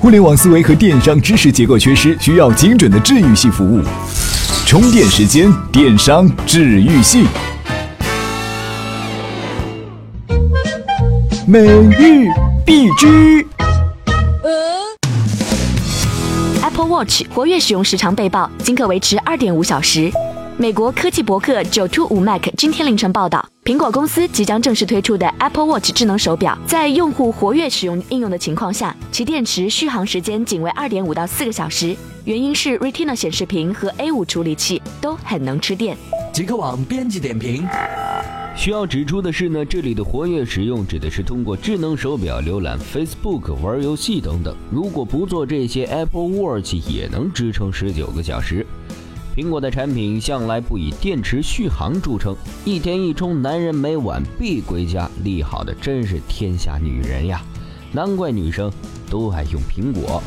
[0.00, 3.82] 互联网思维和电商知识结构缺失，需要精准的治愈系服务。
[4.66, 7.26] 充电时间，电商治愈系。
[11.46, 12.26] 每日
[12.64, 13.46] 必知。
[16.62, 20.10] Apple Watch 活跃使用时长被曝，仅可维持二点五小时。
[20.60, 31.96] 美国科技博客九 to 五 Mac 今天凌晨报道，苹果公司即将正式推出的 Apple Watch 智能手表，在用户活跃使用应用的情况下，其电池续航时间仅为二点五到四个小时。
[32.26, 35.96] 原因是 Retina 显示屏和 A 五处理器都很能吃电。
[36.30, 37.66] 极客网编辑点评：
[38.54, 44.54] 需要指出的是呢，这里的活跃使用指的是通过智能手表浏览 Facebook、玩游戏等等。
[44.70, 48.66] 如果不做这些，Apple Watch 也能支撑十九个小时。
[49.36, 52.34] 苹果的产品向来不以电池续航著称，
[52.64, 57.40] 一天一充，男人每晚必归家，利好的真是天下女人呀！
[57.92, 58.70] 难怪女生
[59.08, 60.20] 都爱用苹果。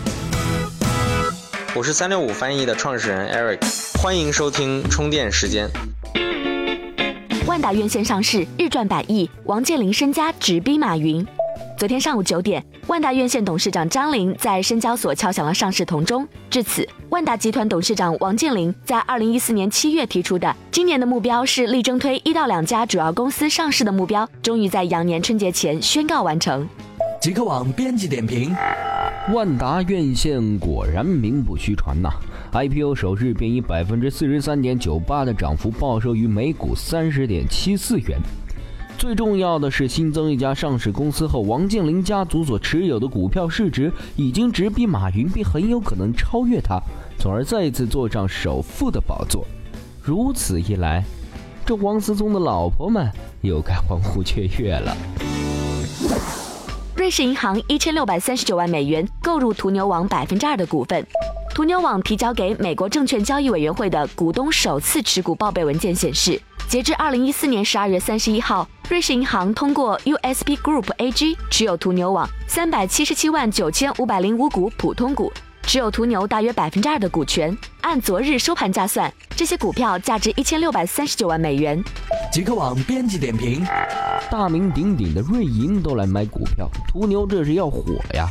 [1.75, 5.69] 我是三六五翻译的创始人 Eric，欢迎收听充电时间。
[7.45, 11.27] 万达院线上市，日赚百亿，王健林身家直逼马云。
[11.83, 16.25] 昨天上午九点，万达院线董事长张林在深交所敲响了上市铜钟。
[16.49, 26.65] 至此，万达集团董事长王健林在二零一四年七月提出的今年的目标是力争推一到两家主要公司上市的目标，终于在羊年春节前宣告完成。
[27.19, 28.55] 极客网编辑点评：
[29.33, 32.09] 万达院线果然名不虚传呐、
[32.53, 38.17] IPO 首日便以百分之四十三点九八的涨幅报收于每股三十点七四元。
[39.03, 46.79] 最重要的是，新增一家上市公司后，王健林家族所持有的股票市值已经直逼马云，并很有可能超越他，
[47.19, 49.45] 从而再一次坐上首富的宝座。
[50.01, 51.03] 如此一来，
[51.65, 54.95] 这王思聪的老婆们又该欢呼雀跃了。
[56.95, 61.05] 瑞士银行一千六百三十九万美元购入途牛网百分之二的股份。
[61.53, 75.31] 途牛网提交给美国证券交易委员会的股东首次持股报备文件显示，截至二零一四年十二月三十一号，瑞士银行通过 USB Group AG 持有途牛网三百七十七万九千五百零五股普通股，
[75.63, 77.57] 持有途牛大约百分之二的股权。
[77.79, 81.81] 按昨日收盘价算，这些股票价值一千六百三十九万美元。
[82.31, 83.65] 极客网编辑点评：
[84.29, 87.81] 大名鼎鼎的瑞银都来买股票，途牛这是要火
[88.15, 88.27] 呀！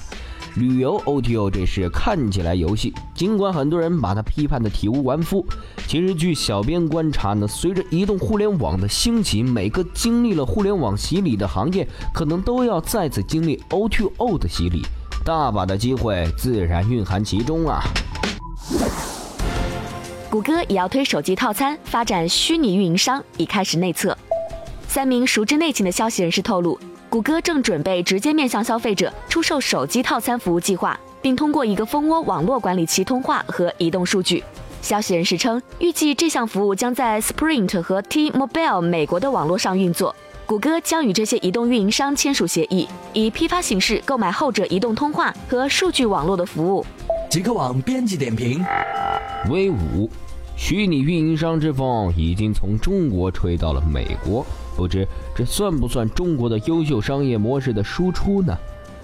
[0.57, 5.45] 旅游 OTO 这是看起来游戏，尽管很多人把它批判的体无完肤，
[5.87, 14.83] 其实据小编观察呢，随着移动互联网的兴起，每个经历了互联网洗礼的行业，可能都要再次经历 O2O 的洗礼，
[15.25, 17.83] 大把的机会自然蕴含其中啊！
[20.31, 24.17] 谷歌也要推手机套餐，发展虚拟运营商，已开始内测。
[24.87, 26.79] 三名熟知内情的消息人士透露，
[27.13, 34.43] 谷歌正准备直接面向消费者出售手机套餐服务计划，并通过一个蜂窝网络管理其通话和移动数据。
[34.81, 40.17] 消息人士称，预计这项服务将在 Sprint 和 T-Mobile 美国的网络上运作。
[40.47, 46.83] 谷歌将与这些移动运营商签署协议，以批发形式购买后者移动通话和数据网络的服务。
[47.29, 48.65] 极客网编辑点评
[49.51, 50.09] ：V 五，
[50.57, 54.47] 虚拟运营商之风已经从中国吹到了美国，
[54.77, 58.57] 不知这算不算中国的优秀商业模式的输出呢？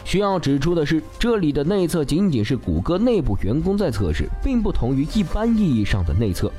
[0.04, 6.50] 需要指出的是，这里的内测仅仅是谷歌内部员工在测试，并不同于一般意义上的内测。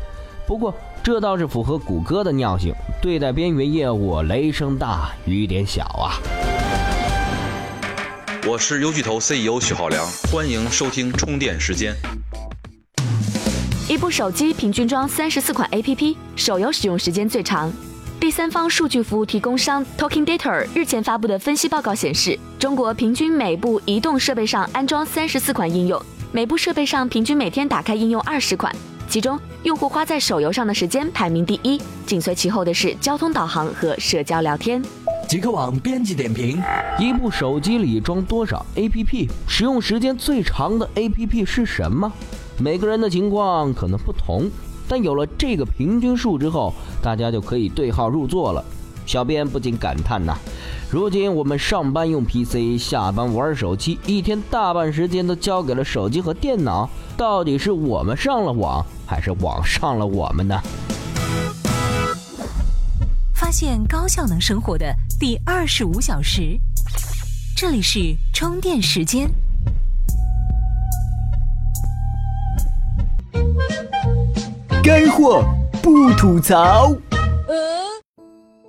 [0.45, 0.71] 不过，
[1.01, 6.13] 这倒是符合谷歌的尿性，对待边缘业务雷声大雨点小啊。
[8.47, 11.95] 我是优巨头 CEO 许浩良，欢迎收听充电时间。
[13.89, 17.71] 一部手机平均装三十四款 APP，手游使用时间最长。
[18.19, 25.99] 第三方数据服务提供商 Talking Data 日前发布的分析报告显示，中国平均每部移动设备上安装三十四款应用，
[26.33, 28.75] 每部设备上平均每天打开应用二十款。
[29.07, 34.83] 其中，用户花在手游上的时间排名第一，紧随其后的是交通导航和社交聊天。
[35.29, 36.61] 极客网编辑点评：
[36.99, 39.29] 一部手机里装多少 APP？
[39.47, 42.11] 使用时间最长的 APP 是什么？
[42.59, 44.51] 每个人的情况可能不同，
[44.89, 48.65] 但有了这个平均数之后，大家就可以对号入座了。
[49.05, 50.37] 小编不禁感叹呐、
[50.91, 60.59] 如今我们上班用 PC，下班玩手机，一天大半时间都交给了手机和电脑，到底是我们上了网，还是网上了我们呢？
[63.33, 66.59] 发现高效能生活的第二十五小时，
[67.55, 69.27] 这里是充电时间。
[74.89, 75.45] 干货
[75.83, 76.91] 不吐槽。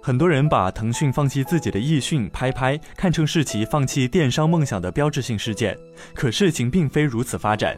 [0.03, 5.75] 很多人把腾讯放弃自己的易讯、拍拍看成是其放弃电商梦想的标志性事件，
[6.13, 7.75] 可事情并非如此发展。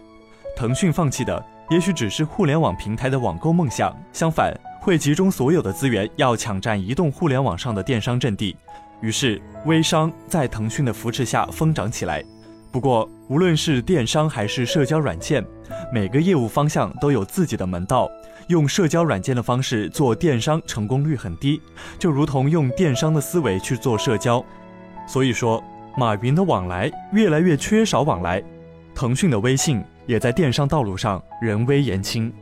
[0.57, 1.41] 腾讯放弃的
[1.71, 8.57] 也许只是互联网平台的网购梦想，相反，会集中所有的资源要抢占移动互联网上的电商阵地。
[9.01, 12.25] 于是，微商在腾讯的扶持下疯长起来。
[12.73, 15.45] 不过，无论是电商还是社交软件，
[15.93, 18.11] 每个业务方向都有自己的门道。
[18.49, 21.61] 用社交软件的方式做电商，成功率很低，
[21.99, 24.45] 就如同用电商的思维去做社交。
[25.07, 25.63] 所以说，
[25.97, 28.43] 马云的往来越来越缺少往来，
[28.95, 32.33] 腾讯的微信也在电商道路上人微言轻。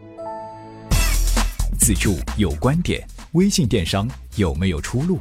[1.79, 5.19] 此处有观点：微信电商有没有出路？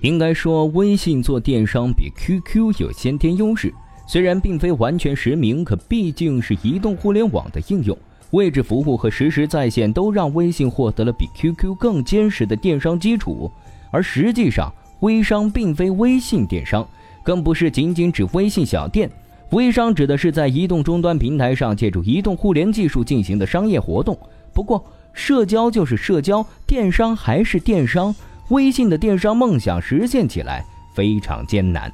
[0.00, 3.72] 应该说，微信做电商比 QQ 有先天优势。
[4.06, 7.96] 虽然并非完全实名，可毕竟是移动互联网的应用，
[8.30, 13.50] 位置服务和实时在线都让微信获得了比 QQ 更坚实的电商基础。
[13.90, 16.86] 而实际上，微商并非微信电商，
[17.22, 19.10] 更不是仅仅指微信小店。
[19.50, 24.18] 微商指的是在移动终端平台上借助移动互联技术进行的商业活动。
[24.52, 28.14] 不过，社交就是社交，电商还是电商。
[28.50, 30.64] 微信的电商梦想实现起来
[30.94, 31.90] 非常艰难。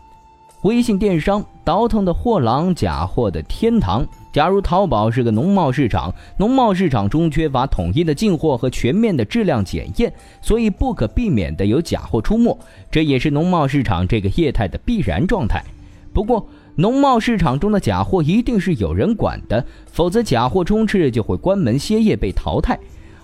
[0.63, 4.07] 微信电商倒腾的货郎，假货的天堂。
[4.31, 10.13] 假如淘宝是个农贸市场，农贸市场中缺乏统一的进货和全面的质量检验，
[10.43, 12.57] 所以不可避免的有假货出没，
[12.91, 15.65] 这也是农贸市场这个业态的必然状态。
[16.13, 16.47] 不过，
[16.77, 22.79] 农贸市场中的假货一定是有人管的，否则假货充斥就会关门歇业被淘汰。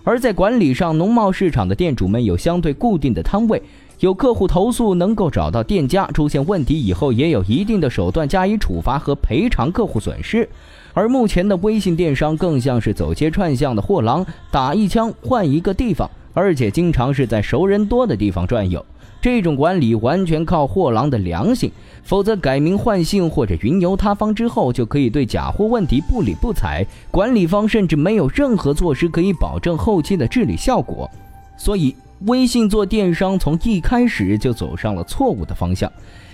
[0.05, 3.63] 而在管理上，农贸市场的店主们有相对固定的摊位。
[4.01, 10.47] 有客户投诉，能够找到店家，出现问题以后也有一定的手段加以处罚和赔偿客户损失。
[10.93, 18.85] 而目前的微信电商更像是走街串巷的货郎，打一枪换一个地方，而且经常是在熟人多的地方转悠。
[19.19, 21.73] 这种管理完全靠货郎的良心，
[22.03, 26.87] 否则改名换姓或者云游他方之后，就可以对假货问题不理不睬。
[27.11, 31.11] 管理方甚至没有任何措施可以保证后期的治理效果。
[31.57, 31.97] 所以。
[32.21, 35.91] 微信做电商从一开始就走上了错误的方向，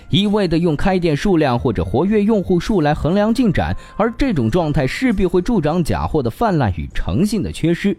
[0.09, 7.95] 一味的用开店数量或者活跃用户数来衡量进展，而这种状态势必会助长假货的泛滥与诚信的缺失。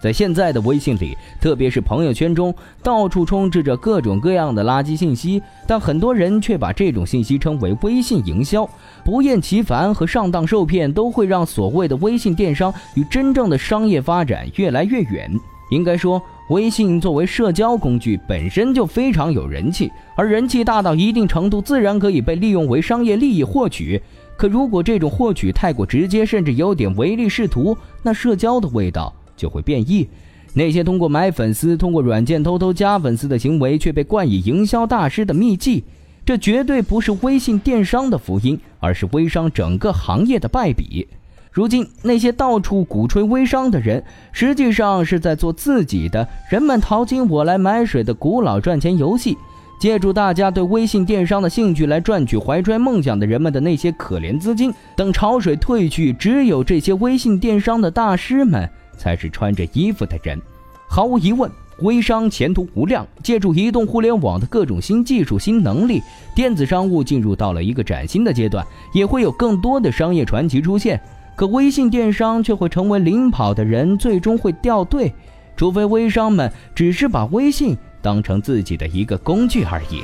[0.00, 8.66] 在现在的微信里，特别是朋友圈中，到处充斥着各种各样的垃圾信息，但很多人却把这种信息称为微信营销，
[9.04, 15.30] 不厌其烦和上当受骗，都会让所谓的微信电商与真正的商业发展越来越远。
[15.70, 16.22] 应该说。
[16.48, 24.00] 微信作为社交工具本身就非常有人气，而人气大到一定程度，自然可以被利用为商业利益获取。
[24.34, 30.08] 可如果这种获取太过直接，甚至有点唯利是图，那社交的味道就会变异。
[30.54, 35.84] 那些通过买粉丝、通过软件偷偷加粉丝的行为，却被冠以营销大师的秘籍，
[36.24, 41.06] 这绝对不是微信电商的福音，而是微商整个行业的败笔。
[41.50, 44.02] 如今，那些到处鼓吹微商的人，
[44.32, 49.36] 实际上是在做自己的“人们淘金，我来买水”的古老赚钱游戏，
[49.80, 54.72] 借助大家对微信电商的兴趣来赚取怀揣梦想的人们的那些可怜资金。
[54.94, 60.40] 等潮水退去，只有这些微信电商的大师们才是穿着衣服的人。
[60.86, 61.50] 毫无疑问，
[61.80, 63.06] 微商前途无量。
[63.22, 66.02] 借助移动互联网的各种新技术、新能力，
[66.34, 71.00] 电子商务进入到了一个崭新的阶段，也会有更多的商业传奇出现。
[71.38, 75.14] 可微信电商却会成为领跑的人，最终会掉队，
[75.56, 80.02] 除非微商们只是把微信当成自己的一个工具而已。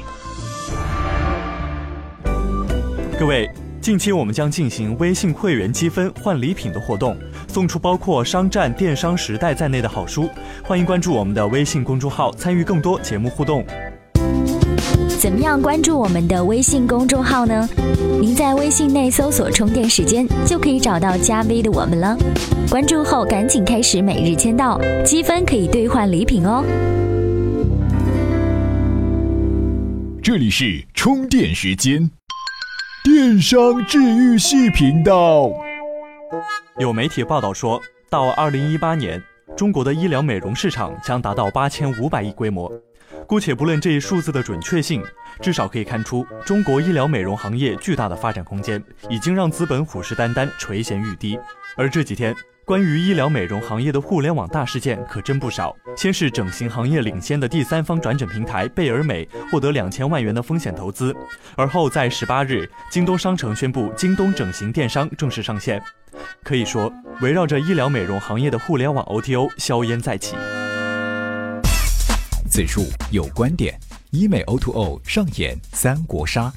[3.18, 3.50] 各位，
[3.80, 7.16] 近期我们将进行微信会员积分换礼品的活动，
[7.48, 10.30] 送出包括《商战》《电商时代》在内的好书，
[10.62, 13.66] 欢迎关注我们的微信公众号，参与更多节目互动。
[15.24, 17.66] 怎么样关注我们的微信公众号呢？
[18.20, 22.14] 您在微信内搜索“充电时间”，就可以找到加 V 的我们了。
[22.68, 26.62] 关注后赶紧开始每日签到，积分可以兑换礼品哦。
[30.22, 32.10] 这里是充电时间，
[33.02, 35.50] 电商治愈系频道。
[36.78, 39.18] 有媒体报道说，到二零一八年，
[39.56, 42.70] 中国的医疗美容市场将达到八千五百亿规模。
[43.26, 45.02] 姑且不论这一数字的准确性，
[45.40, 51.38] 至少可以看出中国医疗美容行业巨大的发展空间，已经让资本虎视眈眈、垂涎欲滴。
[51.76, 55.74] 而这几天，关于医疗美容行业的互联网大事件可真不少。
[55.96, 61.14] 先是整形行业领先的第三方转诊平台贝尔美获得两千万元的风险投资，
[61.56, 65.82] 而后在十八日，京东商城宣布京东整形电商正式上线。
[66.42, 70.36] 可以说，围绕着医疗美容行业的互联网 OTO 硝烟再起。
[72.54, 73.76] 此处有观点，
[74.12, 76.52] 医美 O2O O 上演三国杀。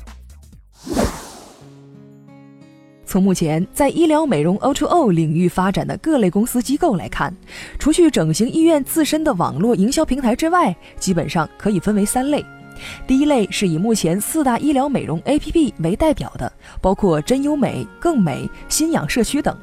[3.03, 7.35] 从目前在医疗美容 O2O 领域发展的各类公司机构来看，
[7.79, 12.45] 除去整形医院自身的网络营销平台之外，基本上可以分为三类。
[13.07, 19.57] 第一类是以目前四大医疗美容 APP 为代表的，包括真优美、更美、新氧社区等。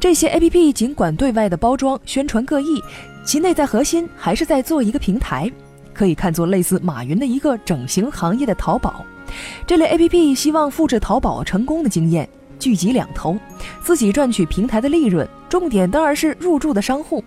[0.00, 2.82] 这些 APP 尽管对外的包装宣传各异，
[3.24, 5.48] 其内在核心还是在做一个平台，
[5.96, 9.04] 可以看作类似马云的一个整形行业的淘宝。
[9.66, 12.28] 这类 APP 希望复制淘宝成功的经验。
[12.58, 13.36] 聚集两头，
[13.82, 17.22] 自己赚取平台的利润，重点当然是入驻的商户。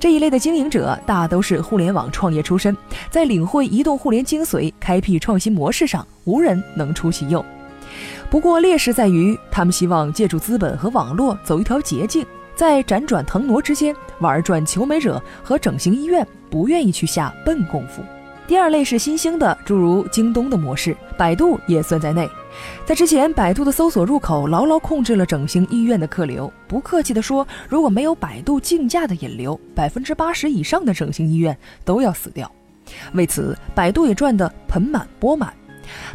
[0.00, 2.76] 这一类的经营者大都是互联网创业出身，
[3.08, 7.44] 在领会移动互联精髓、开辟创新模式上，无人能出其右。
[8.28, 18.02] 不过劣势在于，他们希望借助资本和网络走一条捷径，在辗转腾挪之间玩转求美者和整形医院，不愿意去下笨功夫。
[18.46, 22.28] 第二类是新兴的，诸如京东的模式，百度也算在内。
[22.84, 26.52] 在之前，百度的搜索入口牢牢控制了整形医院的客流。
[26.68, 31.56] 不客气地说，如果没有百度竞价的引流，百分之八十以上的整形医院
[31.86, 32.50] 都要死掉。
[33.14, 35.52] 为此，百度也赚得盆满钵满。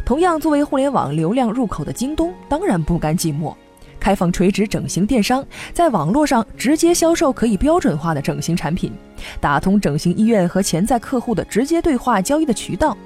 [0.04, 3.52] 同样，作为互联网流量入口的京东，当然不甘寂寞。
[4.00, 8.90] 开放垂直整形电商，在网络上直接销售可以标准化的整形产品，
[9.40, 12.96] 打通整形医院和潜在客户的直接对话交易的渠道。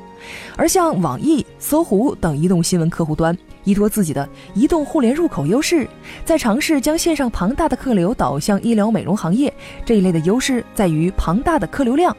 [0.57, 5.87] 而像网易、搜狐等移动新闻客户端，依托自己的移动互联入口优势，
[6.25, 9.53] 在尝试将线上庞大的客流导向医疗美容行业。
[9.85, 12.17] 这一类的优势在于庞大的客流量，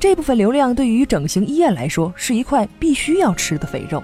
[0.00, 4.02] 这部分流量对于整形医院来说是一块必须要吃的肥肉，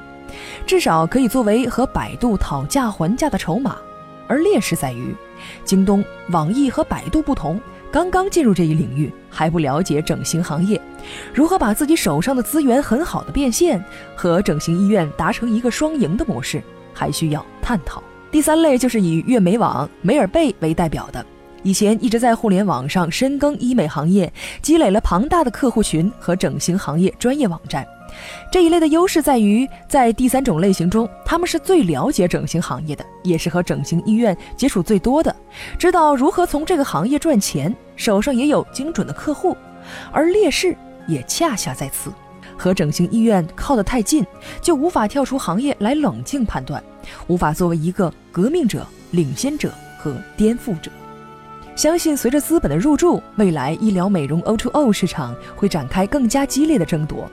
[0.64, 3.76] 至少可以作为和百度讨价还价的筹码。
[4.26, 5.14] 而劣势在于，
[5.64, 7.60] 京东、网易和百度不同，
[7.90, 10.80] 刚刚进入这一领域，还不了解整形行业，
[11.34, 13.82] 如何把自己手上的资源很好的变现，
[14.16, 16.62] 和整形医院达成一个双赢的模式，
[16.94, 18.02] 还需要探讨。
[18.30, 21.24] 第三类就是以悦美网、美尔贝为代表的，
[21.62, 27.86] 以前一直在互联网上深耕医美行业，积累了庞大的客户群和整形行业专业网站。
[28.50, 35.34] 这一类的优势在于，在第三种类型中，他们是最了解整形行业的，也是和整形医院接触最多的，
[35.78, 39.56] 知道如何从这个行业赚钱，手上也有精准的客户。
[40.12, 40.76] 而劣势
[41.08, 42.12] 也恰恰在此，
[42.56, 44.24] 和整形医院靠得太近，
[44.60, 46.82] 就无法跳出行业来冷静判断，
[47.26, 50.90] 无法作为一个革命者、领先者和颠覆者。
[51.74, 57.30] 相信随着资本的入驻，未来医疗美容 O2O 市场会展开更加激烈的争夺。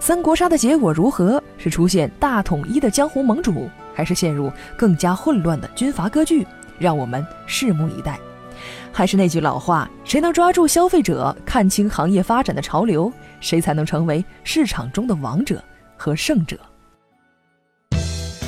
[0.00, 1.42] 三国杀的结果如何？
[1.58, 6.46] 是出现大统一的江湖盟主，还是陷入更加混乱的军阀割据？
[6.78, 8.18] 让我们拭目以待。
[8.90, 15.62] 还是那句老话，谁能抓住消费者，看清行业发展的潮流，谁才能成为市场中的王者
[15.96, 16.58] 和胜者。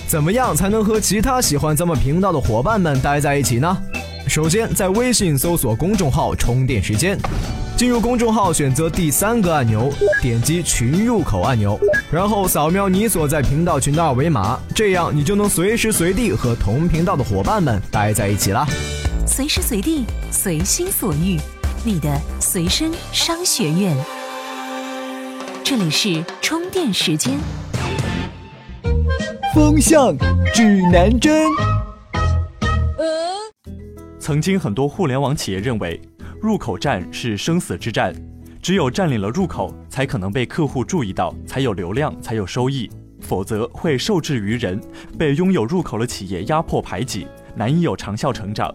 [0.08, 3.76] 怎么样才能和其他喜欢咱们频道的伙伴们待在一起呢？
[4.26, 7.16] 首先，在微信搜索公众号“充电时间”，
[7.76, 9.90] 进入公众号，选择第三个按钮，
[10.20, 11.78] 点击群入口按钮，
[12.10, 18.66] 然后扫描你所在频道群的二维码，这样你就能随时随地和同频道的伙伴们待在一起啦。
[19.26, 21.38] 随时随地，随心所欲，
[21.84, 23.96] 你的随身商学院。
[25.62, 27.38] 这里是充电时间。
[29.54, 30.14] 风向
[30.52, 31.46] 指南针。
[34.26, 36.02] 曾经很多互联网企业认为，
[36.42, 38.12] 入口战是生死之战，
[38.60, 42.90] 只有占领了入口，才可能被客户注意到，才有流量，才有收益，
[43.20, 44.80] 否则会受制于人，
[45.16, 48.74] 被拥有入口的企业压迫排挤，难以有长效成长。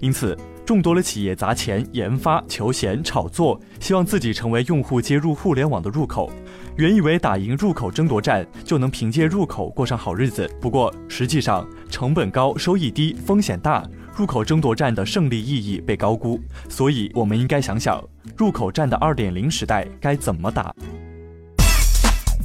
[0.00, 6.28] 因此，众多的企业砸钱研发、求贤、炒作，希望自己成为用户接入互联网的入口。
[6.76, 13.84] 原以为打赢入口争夺战就能凭借入口过上好日子，不过实际上成本高、收益低、风险大。
[14.20, 20.74] 入口争夺战的胜利意义被高估，所以我们应该想想入口战的二点零时代该怎么打。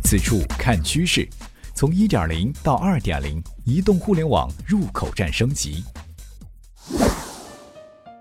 [0.02, 1.28] 此处看趋势，
[1.74, 5.84] 从一点零到二点零，移动互联网入口战升级。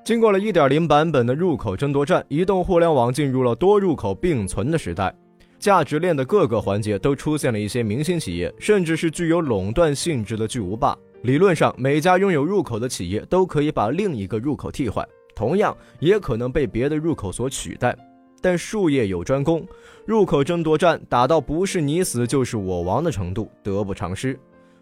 [0.05, 5.15] 经过了一点零版本的入口争夺战，移动互联网进入了多入口并存的时代，
[5.61, 10.99] 价值链的各个环节都出现了一些明星企业，甚至是具有垄断性质的巨无霸。
[11.25, 17.97] 理论上，每家拥有入口的企业都可以把另一个入口替换，同样也可能被别的入口所取代。
[18.43, 19.67] 但术业有专攻，
[20.05, 24.39] 入口争夺战打到不是你死就是我亡的程度，得不偿失。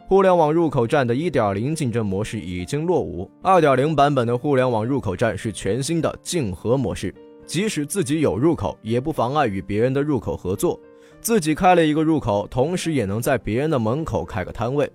[0.08, 7.14] 互联网入口战的一点零竞争模式已经落伍，二点零版本的互联网入口战是全新的竞合模式。
[7.46, 10.80] 即使自己有入口，也不妨碍与别人的入口合作。
[11.20, 14.90] 自己开了一个入口，同时也能在别人的门口开个摊位。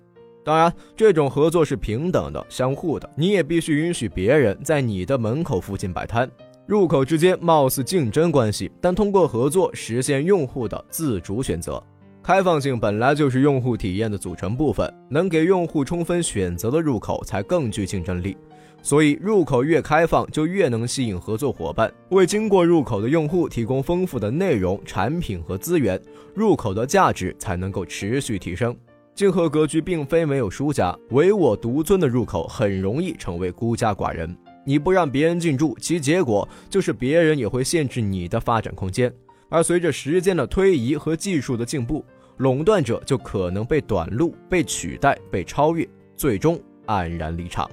[0.48, 3.06] 当然，这种合作是平等的、相互的。
[3.14, 6.26] 你也必须允许别人在你的门口附近摆摊。
[6.64, 11.82] 入口之间貌似竞争关系，但通过合作实现用户的自主选择。
[12.22, 18.34] 开放性本来就是用户体验的组成部分，能给用户充分选择的入口才更具竞争力。
[18.80, 26.00] 所以，入口越开放，就越能吸引合作伙伴，为经过入口的用户提供丰富的内容、产品和资源，
[26.32, 28.74] 入口的价值才能够持续提升。
[29.18, 34.32] 竞合格局并非没有输家，唯我独尊的入口很容易成为孤家寡人。
[34.64, 39.12] 你不让别人进驻，其结果就是别人也会限制你的发展空间。
[39.48, 42.04] 而随着时间的推移和技术的进步，
[42.36, 45.84] 垄断者就可能被短路、被取代、被超越，
[46.14, 46.56] 最终
[46.86, 47.68] 黯然离场。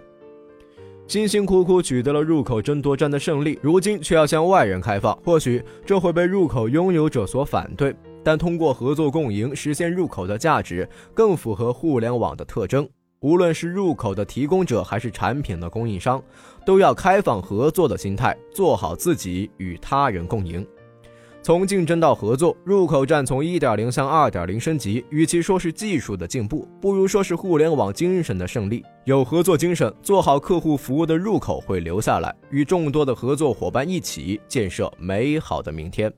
[1.05, 7.95] 辛辛苦苦取得了入口争夺战的胜利，如今却要向外人开放，或许这会被入口拥有者所反对。
[8.25, 12.89] 但通过合作共赢实现入口的价值，更符合互联网的特征。
[13.19, 16.21] 无论是入口的提供者，还是产品的供应商，
[16.65, 20.65] 都要开放合作的心态，做好自己，与他人共赢。
[21.43, 28.83] 从竞争到合作，入口站从1.0向2.0升级，与其说是技术的进步，不如说是互联网精神的胜利。
[29.03, 36.11] 有合作精神，做好客户服务的入口会留下来，与众多的合作伙伴一起建设美好的明天。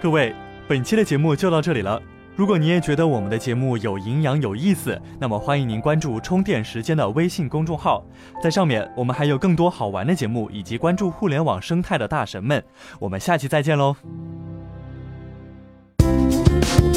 [0.00, 0.32] 各位，
[0.72, 2.00] 本期的节目就到这里了。
[2.34, 8.02] 如果你也觉得我们的节目有营养、有意思，那么欢迎您关注“充电时间”的微信公众号，
[8.42, 12.64] 在上面我们还有更多好玩的节目，以及关注互联网生态的大神们。
[12.98, 13.94] 我们下期再见喽！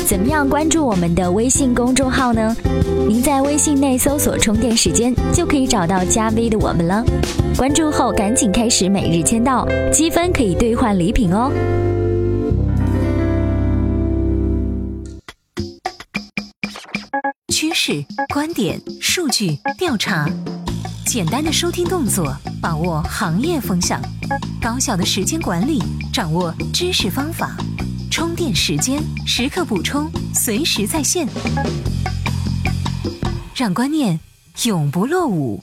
[0.07, 2.55] 怎么样关注我们的微信公众号呢？
[3.05, 7.03] 您在微信内搜索“充电时间”就可以找到加 V 的我们了。
[7.57, 11.51] 关注后赶紧开始每日签到，积分可以兑换礼品哦。
[18.33, 20.27] 观点、数据调查，
[21.05, 23.99] 简单的收听动作，把握行业风向；
[24.61, 25.79] 高效的时间管理，
[26.13, 27.55] 掌握知识方法。
[28.09, 31.27] 充电时间，时刻补充，随时在线，
[33.53, 34.19] 让观念
[34.63, 35.59] 永不落伍。